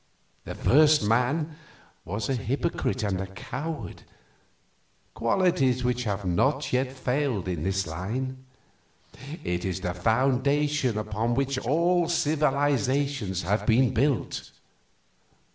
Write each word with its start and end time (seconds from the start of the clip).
The 0.45 0.55
first 0.55 1.03
man 1.05 1.55
was 2.05 2.27
a 2.27 2.33
hypocrite 2.33 3.03
and 3.03 3.21
a 3.21 3.27
coward, 3.27 4.01
qualities 5.13 5.83
which 5.83 6.05
have 6.05 6.25
not 6.25 6.73
yet 6.73 6.91
failed 6.91 7.47
in 7.47 7.63
his 7.65 7.85
line; 7.85 8.43
it 9.43 9.63
is 9.63 9.81
the 9.81 9.93
foundation 9.93 10.97
upon 10.97 11.35
which 11.35 11.59
all 11.59 12.09
civilizations 12.09 13.43
have 13.43 13.67
been 13.67 13.93
built. 13.93 14.49